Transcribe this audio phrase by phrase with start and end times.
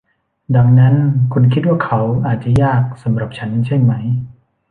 [0.55, 0.95] ดังนั้น
[1.33, 4.05] คุณคิดว่าเขาอาจจะยากสำหรับฉันใช่มั้ย